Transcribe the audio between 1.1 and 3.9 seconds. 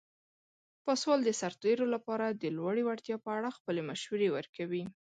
د سرتیرو لپاره د لوړې وړتیا په اړه خپل